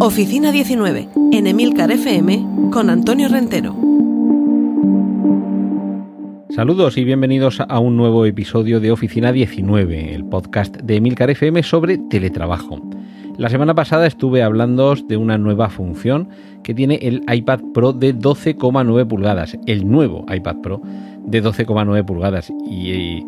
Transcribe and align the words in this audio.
Oficina 0.00 0.52
19, 0.52 1.08
en 1.32 1.46
Emilcar 1.46 1.90
FM, 1.90 2.70
con 2.72 2.88
Antonio 2.88 3.28
Rentero. 3.28 3.76
Saludos 6.48 6.96
y 6.96 7.04
bienvenidos 7.04 7.60
a 7.60 7.78
un 7.78 7.98
nuevo 7.98 8.24
episodio 8.24 8.80
de 8.80 8.90
Oficina 8.90 9.32
19, 9.32 10.14
el 10.14 10.24
podcast 10.24 10.78
de 10.78 10.96
Emilcar 10.96 11.28
FM 11.28 11.62
sobre 11.62 11.98
teletrabajo. 11.98 12.80
La 13.36 13.50
semana 13.50 13.74
pasada 13.74 14.06
estuve 14.06 14.42
hablando 14.42 14.94
de 14.94 15.18
una 15.18 15.36
nueva 15.36 15.68
función 15.68 16.30
que 16.62 16.72
tiene 16.72 17.00
el 17.02 17.22
iPad 17.30 17.60
Pro 17.74 17.92
de 17.92 18.14
12,9 18.14 19.06
pulgadas, 19.06 19.58
el 19.66 19.86
nuevo 19.86 20.24
iPad 20.34 20.56
Pro 20.62 20.80
de 21.26 21.44
12,9 21.44 22.02
pulgadas. 22.06 22.50
Y, 22.66 23.26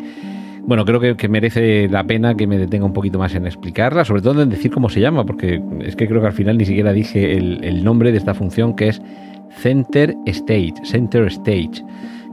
bueno, 0.63 0.85
creo 0.85 1.17
que, 1.17 1.27
merece 1.27 1.87
la 1.89 2.03
pena 2.03 2.35
que 2.35 2.47
me 2.47 2.57
detenga 2.57 2.85
un 2.85 2.93
poquito 2.93 3.17
más 3.17 3.33
en 3.35 3.45
explicarla, 3.45 4.05
sobre 4.05 4.21
todo 4.21 4.41
en 4.41 4.49
decir 4.49 4.71
cómo 4.71 4.89
se 4.89 4.99
llama, 4.99 5.25
porque 5.25 5.61
es 5.81 5.95
que 5.95 6.07
creo 6.07 6.21
que 6.21 6.27
al 6.27 6.33
final 6.33 6.57
ni 6.57 6.65
siquiera 6.65 6.93
dije 6.93 7.35
el, 7.37 7.83
nombre 7.83 8.11
de 8.11 8.17
esta 8.17 8.33
función 8.33 8.75
que 8.75 8.89
es 8.89 9.01
Center 9.49 10.15
Stage, 10.25 10.73
Center 10.83 11.25
Stage, 11.27 11.83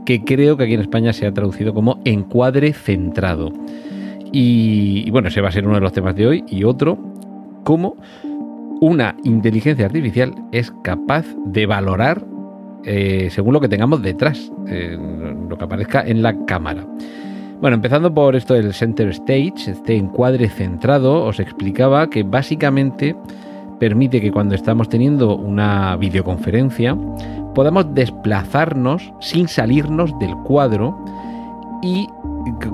que 0.05 0.23
creo 0.23 0.57
que 0.57 0.63
aquí 0.63 0.73
en 0.73 0.81
España 0.81 1.11
se 1.11 1.25
ha 1.25 1.33
traducido 1.33 1.73
como 1.73 1.99
encuadre 2.05 2.73
centrado. 2.73 3.51
Y, 4.31 5.09
bueno, 5.09 5.29
ese 5.29 5.41
va 5.41 5.49
a 5.49 5.51
ser 5.51 5.65
uno 5.65 5.75
de 5.75 5.81
los 5.81 5.91
temas 5.91 6.15
de 6.15 6.27
hoy. 6.27 6.43
Y 6.47 6.63
otro, 6.63 6.99
cómo 7.63 7.95
una 8.79 9.15
inteligencia 9.23 9.87
artificial 9.87 10.35
es 10.51 10.71
capaz 10.83 11.25
de 11.45 11.65
valorar 11.65 12.23
eh, 12.85 13.29
según 13.31 13.53
lo 13.53 13.59
que 13.59 13.67
tengamos 13.67 14.01
detrás, 14.01 14.51
eh, 14.67 14.97
lo 15.49 15.57
que 15.57 15.65
aparezca 15.65 16.01
en 16.01 16.21
la 16.21 16.45
cámara. 16.45 16.85
Bueno, 17.61 17.75
empezando 17.75 18.13
por 18.13 18.37
esto 18.37 18.53
del 18.53 18.73
center 18.73 19.09
stage, 19.09 19.71
este 19.71 19.97
encuadre 19.97 20.47
centrado, 20.47 21.25
os 21.25 21.41
explicaba 21.41 22.09
que 22.09 22.23
básicamente 22.23 23.17
permite 23.79 24.21
que 24.21 24.31
cuando 24.31 24.55
estamos 24.55 24.87
teniendo 24.87 25.35
una 25.35 25.97
videoconferencia 25.97 26.97
podamos 27.53 27.93
desplazarnos 27.93 29.11
sin 29.19 29.49
salirnos 29.49 30.17
del 30.19 30.33
cuadro 30.45 30.97
y 31.81 32.07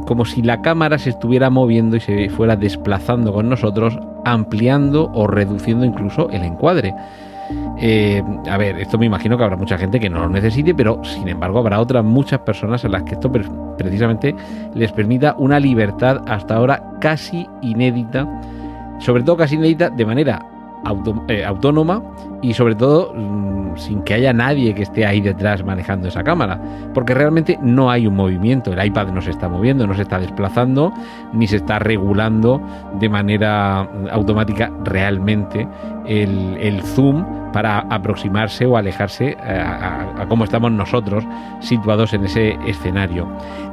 como 0.05 0.23
si 0.23 0.43
la 0.43 0.61
cámara 0.61 0.99
se 0.99 1.09
estuviera 1.09 1.49
moviendo 1.49 1.97
y 1.97 1.99
se 1.99 2.29
fuera 2.29 2.55
desplazando 2.55 3.33
con 3.33 3.49
nosotros, 3.49 3.97
ampliando 4.23 5.11
o 5.15 5.25
reduciendo 5.25 5.83
incluso 5.83 6.29
el 6.29 6.43
encuadre. 6.43 6.93
Eh, 7.77 8.23
a 8.49 8.57
ver, 8.57 8.79
esto 8.79 8.97
me 8.97 9.05
imagino 9.05 9.37
que 9.37 9.43
habrá 9.43 9.57
mucha 9.57 9.77
gente 9.77 9.99
que 9.99 10.09
no 10.09 10.19
lo 10.19 10.29
necesite, 10.29 10.73
pero 10.73 11.03
sin 11.03 11.27
embargo 11.27 11.59
habrá 11.59 11.79
otras 11.79 12.03
muchas 12.03 12.39
personas 12.39 12.85
a 12.85 12.89
las 12.89 13.03
que 13.03 13.15
esto 13.15 13.31
precisamente 13.77 14.33
les 14.73 14.91
permita 14.91 15.35
una 15.37 15.59
libertad 15.59 16.21
hasta 16.27 16.55
ahora 16.55 16.81
casi 17.01 17.47
inédita, 17.61 18.27
sobre 18.99 19.23
todo 19.23 19.37
casi 19.37 19.55
inédita 19.55 19.89
de 19.89 20.05
manera 20.05 20.45
eh, 21.27 21.43
autónoma 21.43 22.01
y 22.41 22.53
sobre 22.53 22.75
todo 22.75 23.13
mm, 23.13 23.77
sin 23.77 24.03
que 24.03 24.13
haya 24.13 24.33
nadie 24.33 24.73
que 24.75 24.83
esté 24.83 25.05
ahí 25.05 25.19
detrás 25.19 25.63
manejando 25.63 26.07
esa 26.07 26.23
cámara, 26.23 26.59
porque 26.93 27.13
realmente 27.13 27.57
no 27.61 27.89
hay 27.89 28.07
un 28.07 28.15
movimiento, 28.15 28.71
el 28.71 28.85
iPad 28.85 29.07
no 29.07 29.21
se 29.21 29.31
está 29.31 29.49
moviendo, 29.49 29.87
no 29.87 29.93
se 29.95 30.03
está 30.03 30.19
desplazando, 30.19 30.93
ni 31.33 31.47
se 31.47 31.57
está 31.57 31.79
regulando 31.79 32.61
de 32.99 33.09
manera 33.09 33.79
automática 34.11 34.71
realmente 34.83 35.67
el, 36.05 36.81
zoom 36.83 37.51
para 37.51 37.79
aproximarse 37.79 38.65
o 38.65 38.77
alejarse 38.77 39.37
a, 39.41 40.21
a, 40.21 40.27
cómo 40.27 40.43
estamos 40.43 40.71
nosotros 40.71 41.25
situados 41.61 42.13
en 42.13 42.25
ese 42.25 42.57
escenario. 42.67 43.27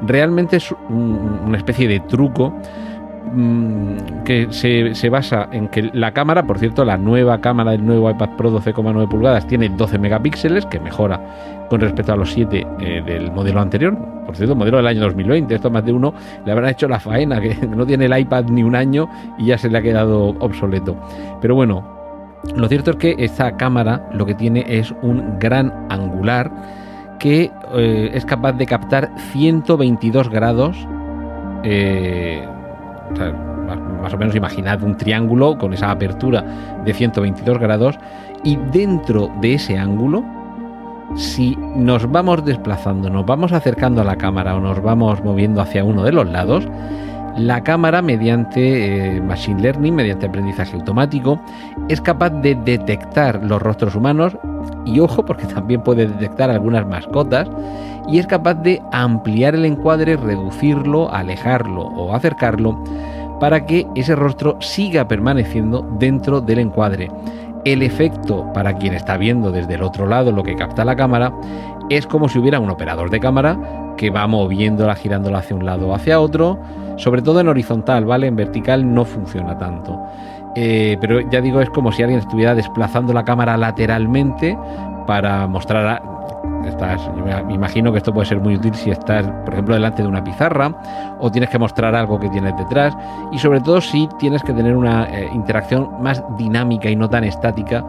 Realmente 0.06 0.56
es 0.56 0.75
una 0.89 1.59
especie 1.59 1.89
de 1.89 2.00
truco 2.00 2.55
Mm, 3.34 4.25
que 4.25 4.48
se, 4.50 5.09
basa 5.09 5.48
en 5.53 5.69
que 5.69 5.91
la 5.94 6.12
cámara, 6.12 6.43
por 6.43 6.59
cierto, 6.59 6.84
la 6.84 6.98
nueva 6.98 7.41
cámara 7.41 7.70
del 7.70 7.84
nuevo 7.84 8.10
iPad 8.10 8.31
Pro 8.37 8.50
12,9 8.50 9.09
pulgadas 9.09 9.47
tiene 9.47 9.70
12 9.70 9.98
megapíxeles, 9.98 10.66
que 10.66 10.78
mejora 10.78 11.19
con 11.70 11.81
respecto 11.81 12.12
a 12.12 12.16
los 12.16 12.31
7 12.31 12.66
eh, 12.81 13.03
del 13.06 13.32
modelo 13.32 13.60
anterior. 13.60 13.97
Por 14.26 14.37
cierto, 14.37 14.54
modelo 14.54 14.76
del 14.76 14.87
año 14.87 15.00
2020. 15.00 15.54
Esto 15.54 15.70
más 15.70 15.84
de 15.84 15.93
uno 15.93 16.12
le 16.44 16.53
habrán 16.53 16.69
hecho 16.69 16.88
la 16.88 17.00
faena, 17.00 17.41
que 17.41 17.54
no 17.66 17.87
tiene 17.87 18.04
el 18.04 18.19
iPad 18.19 18.44
ni 18.50 18.62
un 18.62 18.75
año 18.75 19.09
y 19.38 19.47
ya 19.47 19.56
se 19.56 19.70
le 19.70 19.78
ha 19.78 19.82
quedado 19.82 20.37
obsoleto. 20.41 20.94
Pero 21.41 21.54
bueno, 21.54 21.82
lo 22.54 22.69
cierto 22.69 22.91
es 22.91 22.97
que 22.97 23.14
esta 23.19 23.56
cámara 23.56 24.10
lo 24.12 24.26
que 24.26 24.34
tiene 24.34 24.66
es 24.69 24.93
un 25.00 25.38
gran 25.38 25.72
angular 25.88 26.50
que 27.19 27.50
eh, 27.75 28.10
es 28.12 28.26
capaz 28.26 28.53
de 28.53 28.66
captar 28.66 29.10
122 29.32 30.28
grados. 30.28 30.76
Eh, 31.62 32.47
más 34.03 34.12
o 34.12 34.19
menos 34.19 34.34
imaginad 34.34 34.83
un 34.83 34.97
triángulo 34.97 35.56
con 35.59 35.73
esa 35.73 35.91
apertura 35.91 36.45
de 36.84 36.93
122 36.93 37.59
grados 37.59 37.99
y 38.45 38.56
dentro 38.73 39.31
de 39.41 39.55
ese 39.55 39.78
ángulo, 39.78 40.25
si 41.17 41.56
nos 41.77 42.11
vamos 42.11 42.45
desplazando, 42.45 43.11
nos 43.11 43.25
vamos 43.25 43.53
acercando 43.53 44.00
a 44.00 44.05
la 44.05 44.17
cámara 44.17 44.56
o 44.56 44.61
nos 44.61 44.83
vamos 44.83 45.23
moviendo 45.23 45.61
hacia 45.61 45.84
uno 45.84 46.03
de 46.03 46.12
los 46.12 46.28
lados, 46.28 46.67
la 47.37 47.62
cámara 47.62 48.03
mediante 48.03 49.16
eh, 49.16 49.20
Machine 49.20 49.62
Learning, 49.62 49.94
mediante 49.94 50.26
aprendizaje 50.26 50.76
automático, 50.76 51.41
es 51.88 52.00
capaz 52.00 52.31
de 52.31 52.54
detectar 52.54 53.43
los 53.43 53.60
rostros 53.62 53.94
humanos 53.94 54.37
y 54.84 55.00
ojo 55.00 55.25
porque 55.25 55.47
también 55.47 55.82
puede 55.82 56.06
detectar 56.06 56.50
algunas 56.50 56.87
mascotas 56.87 57.48
y 58.09 58.19
es 58.19 58.26
capaz 58.26 58.54
de 58.54 58.82
ampliar 58.93 59.54
el 59.54 59.65
encuadre, 59.65 60.16
reducirlo, 60.16 61.12
alejarlo 61.12 61.82
o 61.82 62.15
acercarlo 62.15 62.82
para 63.41 63.66
que 63.66 63.87
ese 63.94 64.14
rostro 64.14 64.56
siga 64.60 65.09
permaneciendo 65.09 65.87
dentro 65.99 66.41
del 66.41 66.59
encuadre. 66.60 67.10
El 67.64 67.82
efecto 67.82 68.53
para 68.53 68.76
quien 68.76 68.94
está 68.94 69.16
viendo 69.16 69.53
desde 69.53 69.75
el 69.75 69.82
otro 69.82 70.06
lado 70.06 70.32
lo 70.32 70.43
que 70.43 70.56
capta 70.56 70.84
la 70.84 70.97
cámara 70.97 71.32
es 71.91 72.06
como 72.06 72.28
si 72.28 72.38
hubiera 72.38 72.60
un 72.60 72.70
operador 72.70 73.10
de 73.10 73.20
cámara 73.20 73.59
que 74.02 74.10
va 74.10 74.26
moviéndola, 74.26 74.96
girándola 74.96 75.38
hacia 75.38 75.54
un 75.54 75.64
lado 75.64 75.86
o 75.86 75.94
hacia 75.94 76.18
otro, 76.18 76.58
sobre 76.96 77.22
todo 77.22 77.38
en 77.38 77.46
horizontal, 77.46 78.04
¿vale? 78.04 78.26
En 78.26 78.34
vertical 78.34 78.92
no 78.92 79.04
funciona 79.04 79.56
tanto. 79.56 79.96
Eh, 80.56 80.98
pero 81.00 81.20
ya 81.30 81.40
digo, 81.40 81.60
es 81.60 81.70
como 81.70 81.92
si 81.92 82.02
alguien 82.02 82.18
estuviera 82.18 82.56
desplazando 82.56 83.12
la 83.12 83.25
cámara 83.25 83.56
lateralmente 83.56 84.58
para 85.06 85.46
mostrar 85.46 86.02
Estás, 86.66 87.10
me 87.46 87.54
imagino 87.54 87.90
que 87.90 87.99
esto 87.99 88.12
puede 88.12 88.26
ser 88.26 88.40
muy 88.40 88.54
útil 88.54 88.72
si 88.75 88.90
estás, 88.90 89.26
por 89.44 89.52
ejemplo, 89.52 89.75
delante 89.75 90.02
de 90.02 90.08
una 90.08 90.22
pizarra 90.22 90.72
o 91.19 91.31
tienes 91.31 91.50
que 91.50 91.58
mostrar 91.58 91.94
algo 91.94 92.20
que 92.20 92.28
tienes 92.28 92.56
detrás 92.56 92.96
y 93.32 93.38
sobre 93.38 93.60
todo 93.60 93.81
si 93.81 94.08
tienes 94.19 94.43
que 94.43 94.52
tener 94.52 94.76
una 94.76 95.05
eh, 95.06 95.28
interacción 95.34 95.90
más 96.00 96.22
dinámica 96.37 96.88
y 96.88 96.94
no 96.94 97.08
tan 97.08 97.25
estática 97.25 97.84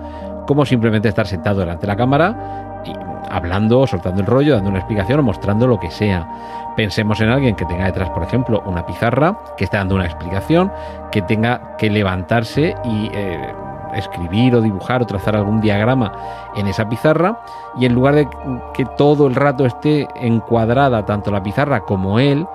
como 0.46 0.66
simplemente 0.66 1.10
estar 1.10 1.28
sentado 1.28 1.60
delante 1.60 1.82
de 1.82 1.88
la 1.88 1.96
cámara 1.96 2.82
y 2.86 2.94
hablando, 3.30 3.88
soltando 3.88 4.22
el 4.22 4.28
rollo, 4.28 4.56
dando 4.56 4.70
una 4.70 4.80
explicación 4.80 5.20
o 5.20 5.24
mostrando 5.24 5.68
lo 5.68 5.80
que 5.80 5.92
sea. 5.92 6.74
Pensemos 6.76 7.20
en 7.22 7.30
alguien 7.30 7.56
que 7.56 7.66
tenga 7.66 7.86
detrás, 7.86 8.10
por 8.10 8.24
ejemplo, 8.24 8.62
una 8.66 8.86
pizarra, 8.86 9.38
que 9.58 9.66
esté 9.66 9.78
dando 9.78 9.96
una 9.96 10.06
explicación, 10.06 10.72
que 11.12 11.22
tenga 11.22 11.76
que 11.78 11.90
levantarse 11.90 12.76
y 12.84 13.10
eh, 13.14 13.54
escribir 13.96 14.56
o 14.56 14.62
dibujar 14.62 15.02
o 15.02 15.06
trazar 15.06 15.36
algún 15.36 15.62
diagrama 15.62 16.12
en 16.56 16.68
esa 16.68 16.88
pizarra 16.90 17.40
y 17.78 17.86
en 17.86 17.94
lugar 17.94 18.16
de 18.16 18.28
que 18.74 18.86
todo 18.98 19.28
el 19.28 19.36
rato 19.36 19.66
esté 19.66 20.08
encuadrada 20.16 21.06
tanto 21.06 21.32
la 21.32 21.44
pizarra 21.44 21.82
como 21.82 22.20
él, 22.20 22.46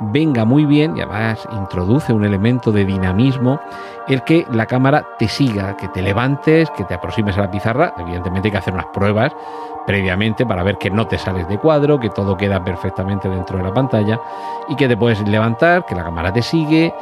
venga 0.00 0.44
muy 0.44 0.64
bien 0.64 0.96
y 0.96 1.00
además 1.00 1.46
introduce 1.52 2.12
un 2.12 2.24
elemento 2.24 2.72
de 2.72 2.84
dinamismo 2.84 3.60
el 4.08 4.22
que 4.24 4.46
la 4.50 4.66
cámara 4.66 5.06
te 5.18 5.28
siga, 5.28 5.76
que 5.76 5.88
te 5.88 6.02
levantes, 6.02 6.70
que 6.70 6.84
te 6.84 6.94
aproximes 6.94 7.36
a 7.38 7.42
la 7.42 7.50
pizarra. 7.50 7.94
Evidentemente 7.98 8.48
hay 8.48 8.52
que 8.52 8.58
hacer 8.58 8.74
unas 8.74 8.86
pruebas 8.86 9.32
previamente 9.86 10.44
para 10.46 10.62
ver 10.62 10.78
que 10.78 10.90
no 10.90 11.06
te 11.06 11.18
sales 11.18 11.48
de 11.48 11.58
cuadro, 11.58 11.98
que 11.98 12.10
todo 12.10 12.36
queda 12.36 12.62
perfectamente 12.62 13.28
dentro 13.28 13.58
de 13.58 13.64
la 13.64 13.72
pantalla 13.72 14.20
y 14.68 14.76
que 14.76 14.88
te 14.88 14.96
puedes 14.96 15.20
levantar, 15.26 15.86
que 15.86 15.94
la 15.94 16.04
cámara 16.04 16.32
te 16.32 16.42
sigue, 16.42 16.86
eh, 16.86 16.92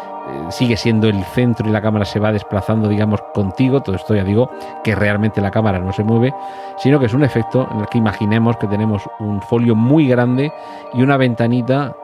sigue 0.51 0.77
siendo 0.77 1.09
el 1.09 1.25
centro 1.25 1.69
y 1.69 1.73
la 1.73 1.81
cámara 1.81 2.05
se 2.05 2.21
va 2.21 2.33
desplazando, 2.33 2.89
digamos, 2.89 3.21
contigo. 3.35 3.81
Todo 3.81 3.97
esto 3.97 4.15
ya 4.15 4.25
digo 4.25 4.51
que 4.85 4.95
realmente 4.95 5.41
la 5.41 5.51
cámara 5.51 5.79
no 5.79 5.93
se 5.93 6.05
mueve, 6.05 6.35
sino 6.79 6.99
que 6.99 7.07
es 7.07 7.15
un 7.15 7.25
efecto 7.25 7.69
en 7.73 7.81
el 7.81 7.87
que 7.89 7.99
imaginemos 7.99 8.57
que 8.57 8.67
tenemos 8.67 9.09
un 9.19 9.41
folio 9.43 9.75
muy 9.75 10.09
grande 10.09 10.53
y 10.95 11.03
una 11.03 11.17
ventanita 11.17 11.95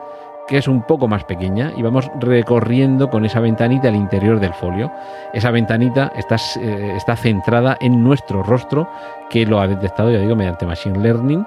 que 0.47 0.57
es 0.57 0.67
un 0.67 0.83
poco 0.83 1.07
más 1.07 1.23
pequeña 1.23 1.71
y 1.75 1.81
vamos 1.81 2.09
recorriendo 2.19 3.09
con 3.09 3.25
esa 3.25 3.39
ventanita 3.39 3.89
el 3.89 3.95
interior 3.95 4.39
del 4.39 4.53
folio. 4.53 4.91
Esa 5.33 5.51
ventanita 5.51 6.11
está, 6.15 6.35
eh, 6.59 6.93
está 6.95 7.15
centrada 7.15 7.77
en 7.79 8.03
nuestro 8.03 8.43
rostro 8.43 8.87
que 9.29 9.45
lo 9.45 9.59
ha 9.59 9.67
detectado, 9.67 10.11
ya 10.11 10.19
digo, 10.19 10.35
mediante 10.35 10.65
Machine 10.65 10.99
Learning 10.99 11.45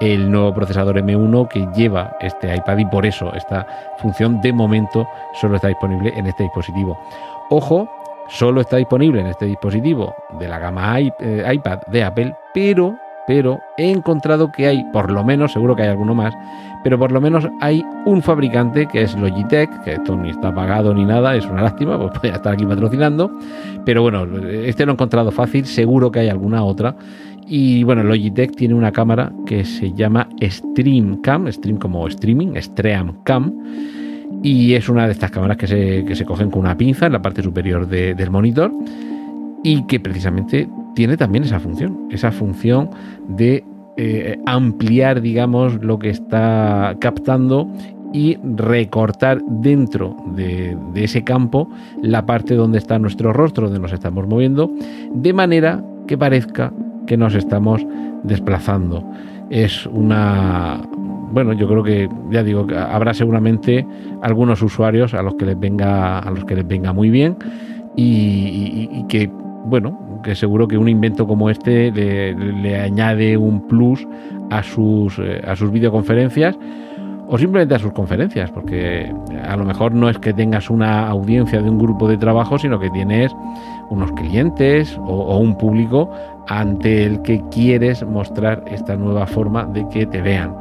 el 0.00 0.30
nuevo 0.30 0.52
procesador 0.52 0.96
M1 0.96 1.48
que 1.48 1.68
lleva 1.74 2.16
este 2.20 2.54
iPad 2.54 2.78
y 2.78 2.84
por 2.86 3.06
eso 3.06 3.32
esta 3.34 3.66
función 3.98 4.40
de 4.40 4.52
momento 4.52 5.08
solo 5.34 5.56
está 5.56 5.68
disponible 5.68 6.12
en 6.16 6.26
este 6.26 6.42
dispositivo. 6.42 6.98
Ojo, 7.50 7.88
solo 8.28 8.60
está 8.60 8.76
disponible 8.76 9.20
en 9.20 9.28
este 9.28 9.46
dispositivo 9.46 10.14
de 10.38 10.48
la 10.48 10.58
gama 10.58 10.98
eh, 10.98 11.44
iPad 11.52 11.80
de 11.86 12.04
Apple, 12.04 12.36
pero 12.52 12.96
pero 13.26 13.60
he 13.76 13.90
encontrado 13.90 14.52
que 14.52 14.66
hay, 14.66 14.84
por 14.92 15.10
lo 15.10 15.24
menos, 15.24 15.52
seguro 15.52 15.74
que 15.74 15.82
hay 15.82 15.88
alguno 15.88 16.14
más, 16.14 16.34
pero 16.84 16.98
por 16.98 17.10
lo 17.10 17.20
menos 17.20 17.48
hay 17.60 17.82
un 18.04 18.22
fabricante 18.22 18.86
que 18.86 19.02
es 19.02 19.16
Logitech, 19.16 19.82
que 19.82 19.94
esto 19.94 20.14
ni 20.14 20.28
está 20.28 20.54
pagado 20.54 20.92
ni 20.92 21.06
nada, 21.06 21.34
es 21.34 21.46
una 21.46 21.62
lástima, 21.62 21.98
pues 21.98 22.12
podría 22.12 22.34
estar 22.34 22.52
aquí 22.52 22.66
patrocinando, 22.66 23.36
pero 23.86 24.02
bueno, 24.02 24.26
este 24.48 24.84
lo 24.84 24.92
he 24.92 24.94
encontrado 24.94 25.32
fácil, 25.32 25.64
seguro 25.64 26.12
que 26.12 26.20
hay 26.20 26.28
alguna 26.28 26.62
otra. 26.62 26.94
Y 27.46 27.84
bueno, 27.84 28.02
Logitech 28.02 28.54
tiene 28.54 28.74
una 28.74 28.92
cámara 28.92 29.32
que 29.44 29.64
se 29.64 29.92
llama 29.92 30.28
StreamCam, 30.42 31.50
Stream 31.50 31.78
como 31.78 32.06
streaming, 32.08 32.54
StreamCam, 32.58 33.52
y 34.42 34.74
es 34.74 34.88
una 34.88 35.06
de 35.06 35.12
estas 35.12 35.30
cámaras 35.30 35.56
que 35.56 35.66
se, 35.66 36.04
que 36.04 36.14
se 36.14 36.24
cogen 36.24 36.50
con 36.50 36.60
una 36.60 36.76
pinza 36.76 37.06
en 37.06 37.12
la 37.12 37.22
parte 37.22 37.42
superior 37.42 37.86
del 37.88 38.30
monitor 38.30 38.72
y 39.62 39.86
que 39.86 40.00
precisamente 40.00 40.68
tiene 40.94 41.16
también 41.16 41.44
esa 41.44 41.60
función, 41.60 42.08
esa 42.10 42.30
función 42.30 42.90
de 43.28 43.64
eh, 43.96 44.38
ampliar, 44.46 45.20
digamos, 45.20 45.82
lo 45.82 46.00
que 46.00 46.10
está 46.10 46.96
captando 46.98 47.68
y 48.12 48.36
recortar 48.56 49.40
dentro 49.44 50.16
de, 50.34 50.76
ese 50.94 51.22
campo 51.22 51.68
la 52.02 52.26
parte 52.26 52.54
donde 52.54 52.78
está 52.78 52.98
nuestro 52.98 53.32
rostro, 53.32 53.66
donde 53.66 53.80
nos 53.80 53.92
estamos 53.92 54.26
moviendo, 54.26 54.70
de 55.12 55.32
manera 55.32 55.84
que 56.06 56.18
parezca 56.18 56.72
que 57.06 57.16
nos 57.16 57.34
estamos 57.34 57.86
desplazando. 58.22 59.04
Es 59.50 59.86
una... 59.86 60.80
Bueno, 61.32 61.52
yo 61.52 61.68
creo 61.68 61.82
que, 61.82 62.08
ya 62.30 62.42
digo, 62.42 62.66
habrá 62.76 63.14
seguramente 63.14 63.86
algunos 64.22 64.62
usuarios 64.62 65.14
a 65.14 65.22
los 65.22 65.34
que 65.34 65.46
les 65.46 65.58
venga, 65.58 66.18
a 66.20 66.30
los 66.30 66.44
que 66.44 66.54
les 66.54 66.66
venga 66.66 66.92
muy 66.92 67.10
bien 67.10 67.36
y 67.96 69.04
que, 69.08 69.28
bueno, 69.64 70.13
que 70.24 70.34
seguro 70.34 70.66
que 70.66 70.76
un 70.76 70.88
invento 70.88 71.28
como 71.28 71.50
este 71.50 71.92
le, 71.92 72.80
añade 72.80 73.36
un 73.36 73.68
plus 73.68 74.06
a 74.50 74.62
sus, 74.64 75.18
eh, 75.20 75.40
a 75.46 75.54
sus 75.54 75.70
videoconferencias 75.70 76.58
o 77.26 77.38
simplemente 77.38 77.74
a 77.74 77.78
sus 77.78 77.92
conferencias, 77.92 78.50
porque 78.50 79.12
a 79.46 79.56
lo 79.56 79.64
mejor 79.64 79.92
no 79.92 80.08
es 80.08 80.18
que 80.18 80.32
tengas 80.32 80.68
una 80.68 81.08
audiencia 81.08 81.62
de 81.62 81.70
un 81.70 81.78
grupo 81.78 82.08
de 82.08 82.18
trabajo, 82.18 82.58
sino 82.58 82.78
que 82.78 82.90
tienes 82.90 83.34
unos 83.90 84.12
clientes 84.12 84.98
o, 84.98 85.38
un 85.38 85.56
público 85.56 86.10
ante 86.48 87.04
el 87.04 87.22
que 87.22 87.42
quieres 87.50 88.04
mostrar 88.04 88.64
esta 88.66 88.96
nueva 88.96 89.26
forma 89.26 89.64
de 89.64 89.88
que 89.88 90.06
te 90.06 90.20
vean. 90.20 90.54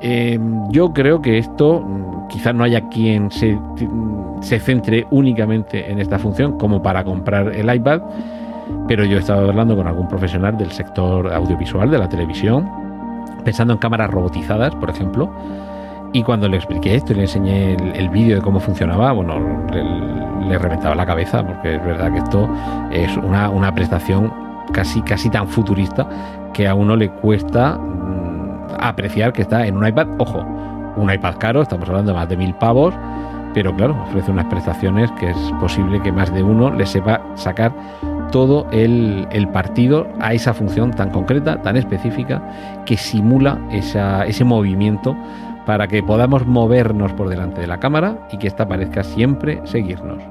Em, 0.00 0.70
yo 0.70 0.92
creo 0.92 1.22
que 1.22 1.38
esto 1.38 1.80
mm, 1.80 2.28
quizás 2.28 2.54
no 2.54 2.64
haya 2.64 2.86
quien 2.88 3.30
se, 3.30 3.58
se 4.40 4.60
centre 4.60 5.06
únicamente 5.10 5.90
en 5.90 5.98
esta 5.98 6.18
función 6.18 6.58
como 6.58 6.82
para 6.82 7.02
comprar 7.04 7.54
el 7.54 7.74
iPad, 7.74 8.02
pero 8.88 9.04
yo 9.04 9.16
he 9.16 9.20
estado 9.20 9.48
hablando 9.48 9.76
con 9.76 9.86
algún 9.86 10.08
profesional 10.08 10.56
del 10.56 10.72
sector 10.72 11.32
audiovisual, 11.32 11.90
de 11.90 11.98
la 11.98 12.08
televisión, 12.08 12.68
pensando 13.44 13.72
en 13.74 13.78
cámaras 13.78 14.10
robotizadas, 14.10 14.74
por 14.74 14.90
ejemplo, 14.90 15.30
y 16.12 16.22
cuando 16.22 16.48
le 16.48 16.56
expliqué 16.56 16.94
esto 16.94 17.12
y 17.12 17.16
le 17.16 17.22
enseñé 17.22 17.74
el, 17.74 18.08
vídeo 18.08 18.36
de 18.36 18.42
cómo 18.42 18.58
funcionaba, 18.60 19.12
bueno, 19.12 19.66
le, 19.70 20.58
reventaba 20.58 20.94
la 20.94 21.04
cabeza, 21.04 21.46
porque 21.46 21.76
es 21.76 21.84
verdad 21.84 22.12
que 22.12 22.18
esto 22.18 22.48
es 22.90 23.16
una, 23.16 23.74
prestación 23.74 24.32
casi, 24.72 25.02
casi 25.02 25.28
tan 25.28 25.46
futurista 25.46 26.08
que 26.54 26.66
a 26.66 26.74
uno 26.74 26.96
le 26.96 27.10
cuesta 27.10 27.76
mm, 27.76 28.76
apreciar 28.80 29.32
que 29.32 29.42
está 29.42 29.66
en 29.66 29.76
un 29.76 29.86
iPad, 29.86 30.06
ojo, 30.18 30.42
un 30.96 31.12
iPad 31.12 31.34
caro, 31.38 31.62
estamos 31.62 31.88
hablando 31.88 32.12
de 32.12 32.18
más 32.18 32.28
de 32.28 32.36
mil 32.36 32.54
pavos, 32.54 32.94
pero 33.52 33.74
claro, 33.74 33.96
ofrece 34.08 34.30
unas 34.30 34.46
prestaciones 34.46 35.10
que 35.12 35.30
es 35.30 35.52
posible 35.60 36.00
que 36.00 36.12
más 36.12 36.32
de 36.32 36.42
uno 36.42 36.70
le 36.70 36.86
sepa 36.86 37.20
sacar 37.34 37.72
todo 38.30 38.66
el, 38.72 39.48
partido 39.52 40.06
a 40.20 40.34
esa 40.34 40.54
función 40.54 40.90
tan 40.92 41.10
concreta, 41.10 41.62
tan 41.62 41.76
específica, 41.76 42.42
que 42.84 42.96
simula 42.96 43.58
ese 43.70 44.44
movimiento 44.44 45.16
para 45.66 45.88
que 45.88 46.02
podamos 46.02 46.46
movernos 46.46 47.12
por 47.12 47.28
delante 47.28 47.60
de 47.60 47.66
la 47.66 47.78
cámara 47.78 48.28
y 48.30 48.38
que 48.38 48.46
ésta 48.46 48.68
parezca 48.68 49.02
siempre 49.02 49.60
seguirnos. 49.64 50.22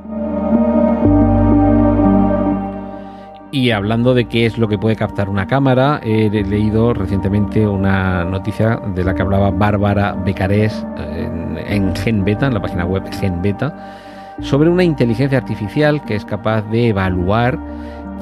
Y 3.52 3.72
hablando 3.72 4.14
de 4.14 4.26
qué 4.26 4.46
es 4.46 4.58
lo 4.58 4.68
que 4.68 4.78
puede 4.78 4.98
captar 4.98 5.30
una 5.30 5.48
cámara, 5.48 6.02
he 6.04 6.30
leído 6.30 6.94
recientemente 6.94 7.66
una 7.66 8.26
noticia 8.26 8.82
de 8.94 9.04
la 9.04 9.16
que 9.16 9.22
hablaba 9.22 9.50
Bárbara 9.50 10.14
Becarés 10.26 10.86
en, 10.98 11.58
en 11.66 11.96
GenBeta, 11.96 12.48
en 12.48 12.54
la 12.54 12.62
página 12.62 12.86
web 12.86 13.04
GenBeta, 13.14 14.05
sobre 14.42 14.70
una 14.70 14.84
inteligencia 14.84 15.38
artificial 15.38 16.04
que 16.04 16.16
es 16.16 16.26
capaz 16.26 16.62
de 16.64 16.90
evaluar, 16.90 17.58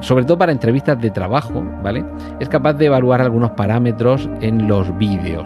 sobre 0.02 0.26
todo 0.26 0.38
para 0.38 0.52
entrevistas 0.52 1.00
de 1.00 1.12
trabajo, 1.12 1.64
¿vale? 1.82 2.06
Es 2.40 2.50
capaz 2.50 2.74
de 2.74 2.86
evaluar 2.88 3.22
algunos 3.22 3.52
parámetros 3.52 4.30
en 4.42 4.68
los 4.68 4.96
vídeos. 4.98 5.46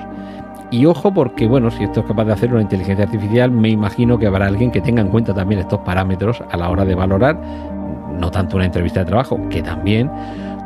Y 0.69 0.85
ojo 0.85 1.13
porque, 1.13 1.47
bueno, 1.47 1.71
si 1.71 1.83
esto 1.83 2.01
es 2.01 2.05
capaz 2.05 2.25
de 2.25 2.33
hacer 2.33 2.51
una 2.51 2.61
inteligencia 2.61 3.05
artificial, 3.05 3.51
me 3.51 3.69
imagino 3.69 4.19
que 4.19 4.27
habrá 4.27 4.47
alguien 4.47 4.69
que 4.69 4.81
tenga 4.81 5.01
en 5.01 5.07
cuenta 5.07 5.33
también 5.33 5.61
estos 5.61 5.79
parámetros 5.79 6.43
a 6.51 6.57
la 6.57 6.69
hora 6.69 6.83
de 6.83 6.93
valorar, 6.93 7.39
no 8.19 8.29
tanto 8.31 8.57
una 8.57 8.65
entrevista 8.65 8.99
de 9.01 9.05
trabajo, 9.05 9.39
que 9.49 9.61
también, 9.61 10.11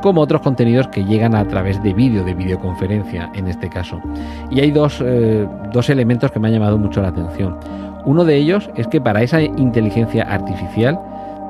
como 0.01 0.21
otros 0.21 0.41
contenidos 0.41 0.87
que 0.87 1.05
llegan 1.05 1.35
a 1.35 1.47
través 1.47 1.81
de 1.83 1.93
vídeo, 1.93 2.23
de 2.23 2.33
videoconferencia 2.33 3.29
en 3.35 3.47
este 3.47 3.69
caso. 3.69 4.01
Y 4.49 4.59
hay 4.61 4.71
dos, 4.71 5.03
eh, 5.05 5.47
dos 5.71 5.89
elementos 5.89 6.31
que 6.31 6.39
me 6.39 6.47
han 6.47 6.55
llamado 6.55 6.79
mucho 6.79 7.01
la 7.01 7.09
atención. 7.09 7.57
Uno 8.05 8.25
de 8.25 8.35
ellos 8.35 8.69
es 8.75 8.87
que 8.87 8.99
para 8.99 9.21
esa 9.21 9.41
inteligencia 9.41 10.23
artificial 10.23 10.99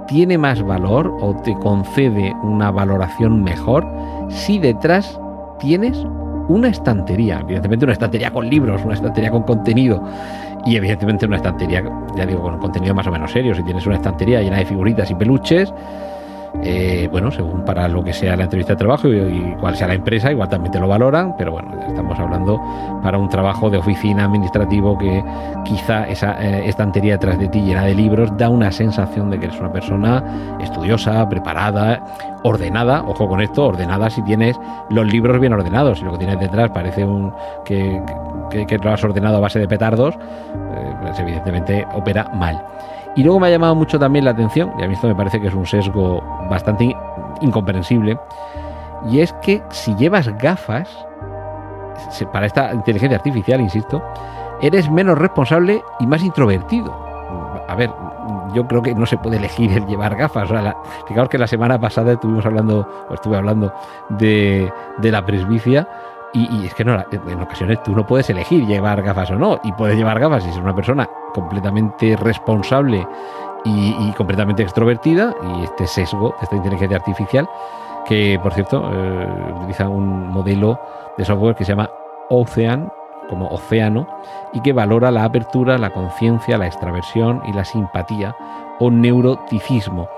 tiene 0.07 0.37
más 0.37 0.61
valor 0.61 1.15
o 1.21 1.33
te 1.35 1.53
concede 1.55 2.33
una 2.43 2.71
valoración 2.71 3.43
mejor 3.43 3.87
si 4.29 4.59
detrás 4.59 5.19
tienes 5.59 6.05
una 6.49 6.67
estantería, 6.67 7.39
evidentemente 7.39 7.85
una 7.85 7.93
estantería 7.93 8.31
con 8.31 8.49
libros, 8.49 8.83
una 8.83 8.95
estantería 8.95 9.31
con 9.31 9.43
contenido 9.43 10.03
y 10.65 10.75
evidentemente 10.75 11.25
una 11.25 11.37
estantería, 11.37 11.83
ya 12.15 12.25
digo, 12.25 12.41
con 12.41 12.59
contenido 12.59 12.93
más 12.93 13.07
o 13.07 13.11
menos 13.11 13.31
serio. 13.31 13.55
Si 13.55 13.63
tienes 13.63 13.85
una 13.85 13.95
estantería 13.95 14.41
llena 14.41 14.57
de 14.57 14.65
figuritas 14.65 15.09
y 15.09 15.15
peluches, 15.15 15.73
eh, 16.63 17.07
bueno, 17.09 17.31
según 17.31 17.63
para 17.63 17.87
lo 17.87 18.03
que 18.03 18.13
sea 18.13 18.35
la 18.35 18.43
entrevista 18.43 18.73
de 18.73 18.77
trabajo 18.77 19.07
y, 19.07 19.55
cuál 19.59 19.75
sea 19.75 19.87
la 19.87 19.93
empresa, 19.93 20.31
igual 20.31 20.49
también 20.49 20.71
te 20.71 20.79
lo 20.79 20.87
valoran, 20.87 21.35
pero 21.37 21.53
bueno, 21.53 21.71
estamos 21.87 22.19
hablando 22.19 22.61
para 23.01 23.17
un 23.17 23.29
trabajo 23.29 23.69
de 23.69 23.77
oficina 23.77 24.25
administrativo 24.25 24.97
que 24.97 25.23
quizá 25.63 26.07
esa 26.07 26.41
eh, 26.43 26.67
estantería 26.67 27.13
detrás 27.13 27.39
de 27.39 27.47
ti 27.47 27.61
llena 27.61 27.83
de 27.83 27.95
libros 27.95 28.35
da 28.37 28.49
una 28.49 28.71
sensación 28.71 29.29
de 29.31 29.39
que 29.39 29.45
eres 29.45 29.59
una 29.59 29.71
persona 29.71 30.57
estudiosa, 30.59 31.27
preparada, 31.29 32.03
ordenada, 32.43 33.03
ojo 33.07 33.27
con 33.27 33.41
esto, 33.41 33.65
ordenada 33.65 34.09
si 34.09 34.21
tienes 34.23 34.59
los 34.89 35.07
libros 35.07 35.39
bien 35.39 35.53
ordenados, 35.53 35.99
si 35.99 36.05
lo 36.05 36.11
que 36.11 36.19
tienes 36.19 36.39
detrás 36.39 36.69
parece 36.71 37.05
un 37.05 37.33
que, 37.65 38.01
que, 38.49 38.77
lo 38.77 38.91
has 38.91 39.03
ordenado 39.03 39.37
a 39.37 39.39
base 39.39 39.59
de 39.59 39.67
petardos, 39.67 40.15
eh, 40.15 40.95
pues 41.01 41.19
evidentemente 41.19 41.87
opera 41.93 42.29
mal. 42.33 42.61
Y 43.15 43.23
luego 43.23 43.39
me 43.41 43.47
ha 43.47 43.49
llamado 43.49 43.75
mucho 43.75 43.99
también 43.99 44.25
la 44.25 44.31
atención, 44.31 44.71
y 44.79 44.83
a 44.83 44.87
mí 44.87 44.93
esto 44.93 45.07
me 45.07 45.15
parece 45.15 45.41
que 45.41 45.47
es 45.47 45.53
un 45.53 45.65
sesgo 45.65 46.23
bastante 46.49 46.95
incomprensible, 47.41 48.17
y 49.09 49.19
es 49.21 49.33
que 49.41 49.61
si 49.69 49.95
llevas 49.95 50.27
gafas, 50.37 50.89
para 52.31 52.45
esta 52.45 52.73
inteligencia 52.73 53.17
artificial, 53.17 53.61
insisto, 53.61 54.01
eres 54.61 54.89
menos 54.89 55.17
responsable 55.17 55.83
y 55.99 56.07
más 56.07 56.23
introvertido. 56.23 56.93
A 57.67 57.75
ver, 57.75 57.91
yo 58.53 58.67
creo 58.67 58.81
que 58.81 58.93
no 58.93 59.05
se 59.05 59.17
puede 59.17 59.37
elegir 59.37 59.71
el 59.71 59.85
llevar 59.85 60.15
gafas. 60.15 60.49
fijaos 61.07 61.29
que 61.29 61.37
la 61.37 61.47
semana 61.47 61.79
pasada 61.79 62.13
estuvimos 62.13 62.45
hablando, 62.45 62.87
o 63.09 63.13
estuve 63.13 63.37
hablando 63.37 63.73
de, 64.09 64.71
de 64.97 65.11
la 65.11 65.25
presbicia 65.25 65.87
Y, 66.33 66.65
es 66.65 66.73
que 66.73 66.85
no, 66.85 66.97
en 67.11 67.41
ocasiones 67.41 67.83
tú 67.83 67.93
no 67.93 68.05
puedes 68.05 68.29
elegir 68.29 68.65
llevar 68.65 69.01
gafas 69.01 69.31
o 69.31 69.35
no, 69.35 69.59
y 69.63 69.71
puedes 69.73 69.97
llevar 69.97 70.19
gafas 70.19 70.45
y 70.45 70.51
ser 70.51 70.63
una 70.63 70.75
persona 70.75 71.09
completamente 71.33 72.15
responsable 72.15 73.05
y, 73.63 74.11
completamente 74.13 74.63
extrovertida, 74.63 75.35
y 75.55 75.63
este 75.63 75.87
sesgo 75.87 76.35
de 76.39 76.43
esta 76.43 76.55
inteligencia 76.55 76.97
artificial, 76.97 77.47
que 78.05 78.39
por 78.41 78.53
cierto 78.53 78.89
eh, 78.91 79.53
utiliza 79.57 79.87
un 79.87 80.29
modelo 80.29 80.79
de 81.17 81.25
software 81.25 81.55
que 81.55 81.63
se 81.63 81.71
llama 81.71 81.89
Ocean, 82.29 82.91
como 83.29 83.47
océano, 83.47 84.07
y 84.53 84.61
que 84.61 84.73
valora 84.73 85.11
la 85.11 85.23
apertura, 85.23 85.77
la 85.77 85.91
conciencia, 85.91 86.57
la 86.57 86.67
extraversión 86.67 87.41
y 87.45 87.53
la 87.53 87.63
simpatía 87.63 88.35
o 88.79 88.89
neuroticismo 88.89 90.09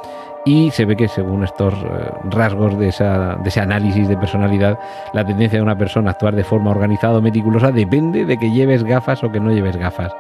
y 0.46 0.72
se 0.72 0.86
ve 0.86 0.96
que 0.96 1.08
según 1.08 1.44
estos 1.44 1.74
eh, 1.74 2.12
rasgos 2.26 2.78
de, 2.78 2.90
ese 2.90 3.60
análisis 3.60 4.08
de 4.08 4.18
personalidad, 4.18 4.78
la 5.14 5.26
tendencia 5.26 5.60
de 5.60 5.64
una 5.64 5.78
persona 5.78 6.10
a 6.10 6.14
actuar 6.14 6.36
de 6.36 6.44
forma 6.44 6.72
organizada 6.72 7.18
o 7.18 7.22
meticulosa 7.22 7.72
depende 7.72 8.26
de 8.26 8.38
que 8.38 8.52
lleves 8.52 8.84
gafas 8.84 9.24
o 9.24 9.32
que 9.32 9.40
no 9.40 9.52
lleves 9.52 9.78
gafas. 9.78 10.12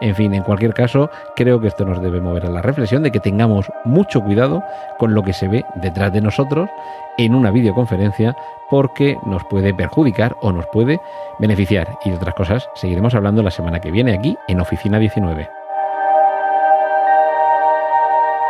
En 0.00 0.14
fin, 0.14 0.34
en 0.34 0.42
cualquier 0.42 0.72
caso, 0.72 1.10
creo 1.36 1.60
que 1.60 1.68
esto 1.68 1.84
nos 1.84 2.00
debe 2.00 2.20
mover 2.20 2.46
a 2.46 2.50
la 2.50 2.62
reflexión 2.62 3.02
de 3.02 3.10
que 3.10 3.20
tengamos 3.20 3.70
mucho 3.84 4.22
cuidado 4.22 4.62
con 4.98 5.14
lo 5.14 5.22
que 5.22 5.32
se 5.32 5.48
ve 5.48 5.64
detrás 5.76 6.12
de 6.12 6.20
nosotros 6.20 6.70
en 7.18 7.34
una 7.34 7.50
videoconferencia 7.50 8.34
porque 8.70 9.18
nos 9.24 9.44
puede 9.44 9.74
perjudicar 9.74 10.36
o 10.40 10.52
nos 10.52 10.66
puede 10.66 11.00
beneficiar. 11.38 11.98
Y 12.04 12.10
de 12.10 12.16
otras 12.16 12.34
cosas 12.34 12.68
seguiremos 12.74 13.14
hablando 13.14 13.42
la 13.42 13.50
semana 13.50 13.80
que 13.80 13.90
viene 13.90 14.14
aquí 14.14 14.36
en 14.48 14.60
Oficina 14.60 14.98
19. 14.98 15.59